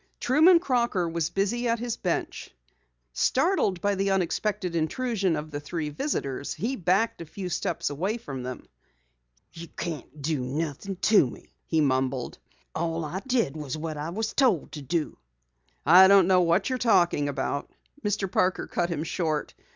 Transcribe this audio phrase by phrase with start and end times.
[0.19, 2.49] Truman Crocker was busy at his bench.
[3.13, 8.17] Startled by the unexpected intrusion of the three visitors, he backed a few steps away
[8.17, 8.67] from them.
[9.53, 12.39] "You can't do nothin' to me," he mumbled.
[12.73, 15.19] "All I did was what I was told to do."
[15.85, 17.69] "I don't know what you're talking about,"
[18.03, 18.25] Mr.
[18.31, 19.53] Parker cut him short.